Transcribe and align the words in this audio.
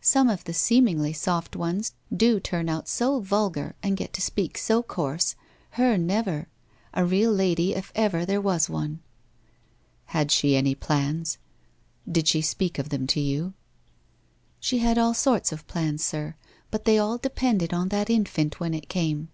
Some 0.00 0.30
of 0.30 0.44
the 0.44 0.54
seem 0.54 0.88
ing 0.88 1.12
soft 1.12 1.56
ones 1.56 1.92
do 2.10 2.40
turn 2.40 2.70
out 2.70 2.88
so 2.88 3.20
vulgar 3.20 3.74
and 3.82 3.98
get 3.98 4.14
to 4.14 4.22
speak 4.22 4.56
so 4.56 4.82
course. 4.82 5.36
Her 5.72 5.98
never. 5.98 6.48
A 6.94 7.04
real 7.04 7.30
lady 7.30 7.74
if 7.74 7.92
ever 7.94 8.24
there 8.24 8.40
was 8.40 8.70
one.' 8.70 9.00
WHITE 9.00 9.00
ROSE 9.02 9.34
OF 9.34 9.36
WEARY 9.36 9.42
LEAF 9.42 10.08
42$ 10.08 10.12
Had 10.14 10.30
she 10.30 10.56
any 10.56 10.74
plans? 10.74 11.38
Did 12.10 12.28
she 12.28 12.40
speak 12.40 12.78
of 12.78 12.88
them 12.88 13.06
to 13.08 13.20
vou 13.20 13.42
':'1 13.44 13.54
She 14.60 14.78
had 14.78 14.96
all 14.96 15.12
sorts 15.12 15.52
of 15.52 15.66
plans, 15.66 16.02
sir, 16.02 16.34
but 16.70 16.86
they 16.86 16.98
all 16.98 17.18
depended 17.18 17.74
on 17.74 17.90
that 17.90 18.08
infant 18.08 18.58
when 18.58 18.72
it 18.72 18.88
came. 18.88 19.28